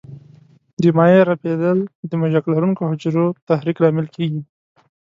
[0.81, 1.77] د مایع رپېدل
[2.09, 4.41] د مژک لرونکو حجرو تحریک لامل کېږي.